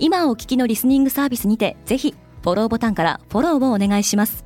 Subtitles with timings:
[0.00, 4.44] 今お聞きのリスニングサービスにてぜひフォローボタンからフォローをお願いします。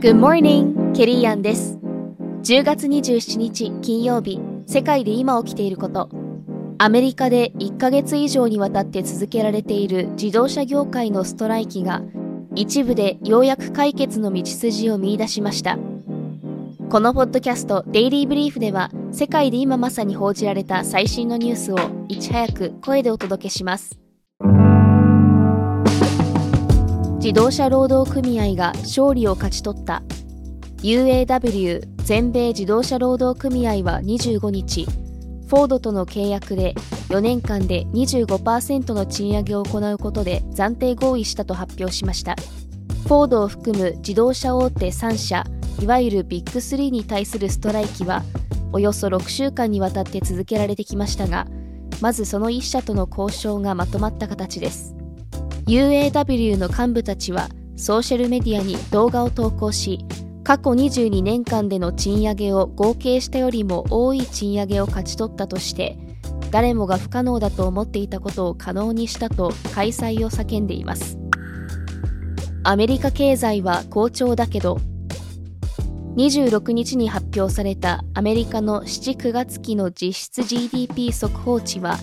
[0.00, 1.78] Good morning, ケリーアンです。
[2.42, 6.08] 10月27日金曜日世界で今起きていること。
[6.78, 12.02] アメリカで1ヶ月以上にわたって続けられている自動車業界のストライキが
[12.54, 15.78] 一部でようやく解決の道筋を見出しました
[16.92, 23.98] このポッドキャストデイリーブリーフでは世界で今まさに報じられた最新のニュースをいち早く声でお届けします。
[27.16, 30.02] 自動車労働組合が勝利を勝ち取った。
[30.82, 36.74] UAW 全米自動車労働組合は25日フォードとの契約で
[37.08, 42.36] 4年間で25%の賃上げを行うことで暫定合意したと発表しました。
[43.04, 45.46] フォードを含む自動車大手3社
[45.82, 48.22] いわゆるビッグ3に対するストライキは
[48.72, 51.48] およそ6週間にわたって続けられてきましたが
[52.00, 54.94] まずその1社との交渉がまとまった形です。
[55.66, 60.04] UAW の幹部たちはソーシャルメディアに動画を投稿し
[60.44, 65.98] 過去22年間での賃上げを合計したよりも多い賃上げを勝ち取ったとして
[66.52, 71.18] 誰もが不可能だと思っていたことを可能にしたと開催を叫んでいます。
[72.62, 74.78] アメリカ経済は好調だけど
[76.16, 81.98] 26日に発表されたアメリカの7、9月期の実質 GDP 速報値は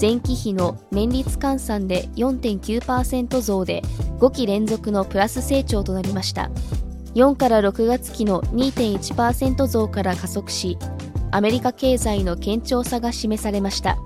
[0.00, 3.82] 前期比の年率換算で4.9%増で
[4.18, 6.50] 5期連続のプラス成長となりました。
[7.14, 10.78] 4から6月期の2.1%増から加速し
[11.30, 13.98] アメリカ経済の堅調さが示されました。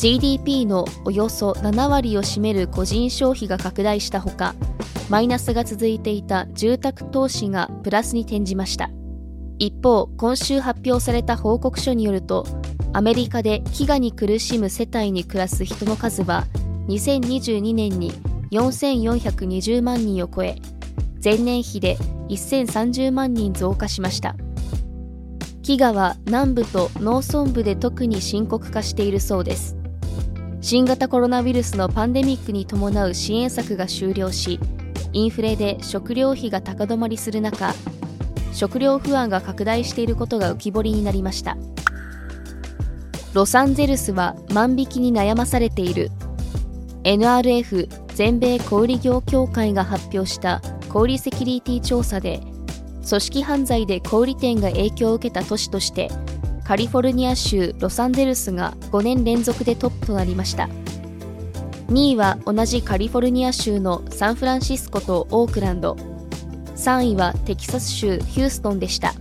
[0.00, 4.54] GDP のおよそ7割を占める個人消費が拡大したほか
[5.10, 8.88] マイナスが続いていた住宅投資がプラスに転じました。
[9.58, 12.46] 一方今週発表された報告書によると
[12.94, 16.46] アメリカで飢餓に苦しむ世帯に暮らす人の数は
[16.88, 18.10] 2022年に
[18.52, 20.56] 4420万人を超え
[21.22, 21.98] 前年比で
[22.30, 24.34] 1030万人増加しました。
[25.62, 29.76] 飢餓は南部と農村部で特に深刻化しているそうです。
[30.60, 34.60] 新型コロナウイルスのパンデミックに伴う支援策が終了し
[35.12, 37.72] インフレで食料費が高止まりする中
[38.52, 41.56] 食料不安が拡大していることが浮き彫りになりました。
[43.32, 46.10] ロサンゼルスは万引きに悩まされている。
[47.04, 52.40] NRF 全米小売業協会が発表した小売セキュリティ調査で
[53.08, 56.10] 組織犯罪で小売店が影響を受けた都市として
[56.70, 60.68] カリフォルニア州ロサンゼルスが5年連続でトップとなりました。
[61.88, 65.94] 2位は同じカリフォルニア州のサンフランシスコとオークランド。
[66.76, 69.14] 3位はテキサス州ヒューストンでした。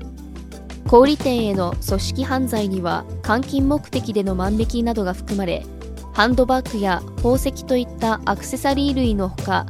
[0.85, 5.65] 小売店への組織犯罪には換金目的での万引きなどが含まれ
[6.13, 9.65] ハンドバッグや宝石といったアクセサリー類のほか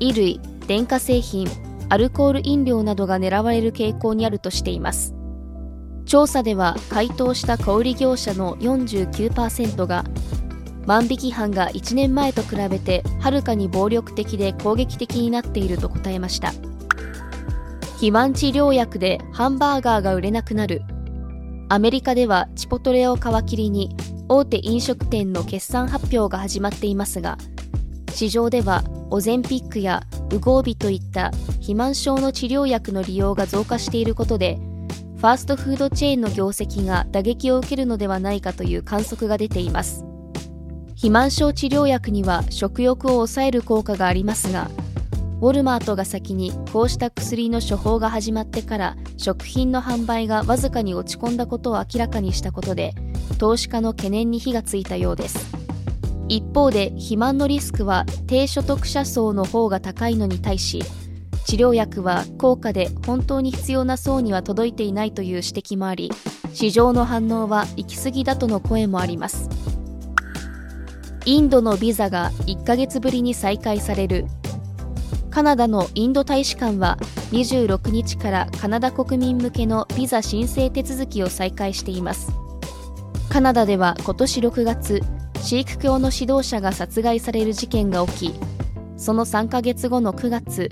[0.00, 1.48] 衣類電化製品
[1.88, 5.13] アルコール飲料などが狙われる傾向にあるとしています。
[6.06, 10.04] 調査では回答した小売業者の49%が
[10.86, 16.52] 万引き犯が1年前と比べてはるかに暴力的で攻撃的になっていると答えました。
[17.94, 20.82] 肥満治療薬でハンバーガーが売れなくなる。
[21.70, 23.96] アメリカではチポトレを皮切りに
[24.28, 27.38] 大手飲食店の決算発表が始まっていますが
[28.10, 34.58] 市場ではオゼンピックやウゴービといった肥満症の治療薬の利用が増加していることで
[35.24, 40.04] ファーストフードチェーンの業績が打撃を受けるのではないかという観測が出ています。
[40.88, 44.68] 肥満症治療薬には食欲を抑える効果がありますが
[45.40, 52.92] ウォルマートが先にこうした薬の処方が始まってから食品の販売がわずかに落ち込んだことを明らかにしたことで
[53.38, 55.38] 投資家の懸念に火がついたようです。
[56.28, 60.82] 一方で肥満のリスクは低所得者層の方が高いのに対し
[61.46, 66.10] 治療薬は高価で本当に必要な層には届いていないという指摘もあり
[66.52, 69.48] 市場の反応は行き過ぎだとの声もあります。
[71.26, 74.26] インドのビザが1ヶ月ぶりに再開される。
[75.30, 76.96] カナダのインド大使館は
[77.32, 82.30] 26日からカナダ国民向けのビザ申請手続きを再開しています。
[83.30, 85.00] カナダでは今年6月
[85.40, 88.34] シーク教の指導者が殺害される事件が起き
[88.96, 90.70] その3ヶ月後の9月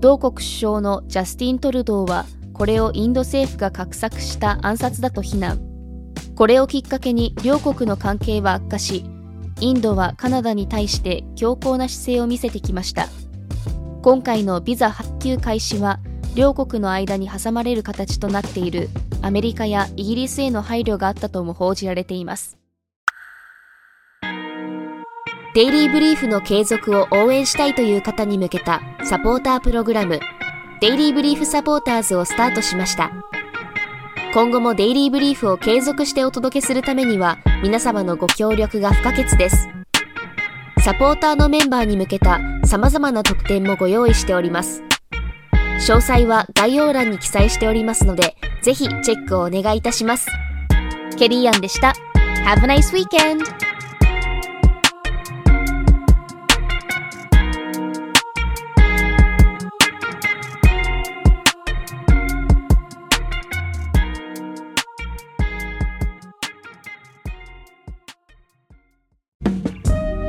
[0.00, 5.60] 同国首相のジャスティン・トルドーはこれをインド政府が画策した暗殺だと非難。
[6.36, 9.04] これをきっかけに両国の関係は悪化し
[9.60, 13.08] インドはカナダに対して強硬な姿勢を見せてきました。
[14.02, 15.98] 今回のビザ発給開始は
[16.36, 18.88] 両国の間に挟まれる形となっている
[19.20, 22.56] アメリカやイギリスへの配慮があったとも報じられています。
[25.54, 30.20] デイリーブリーフの継続を応援したいという方に向けたサポータープログラム
[30.80, 33.10] デイリーブリーフサポーターズをスタートしました。
[34.34, 39.68] 今後もデイリーブリーフを継続してお届けするためには皆様のご協力が不可欠です。
[40.84, 44.82] サポーターのメンバーに向けた様々な特典もご用意しております。
[45.78, 50.28] 詳細は概要欄に記載しておりますのでぜひチェックをお願いいたします。
[51.18, 51.94] ケリーアンでした。
[52.44, 53.67] Have a nice weekend!